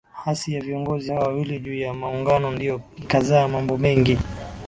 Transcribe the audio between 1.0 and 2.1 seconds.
hawa wawili juu ya